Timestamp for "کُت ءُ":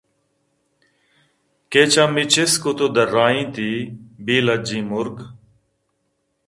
2.61-2.87